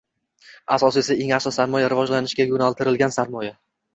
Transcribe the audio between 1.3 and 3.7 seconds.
yaxshi sarmoya– rivojlanishga yo‘naltirilgan sarmoya.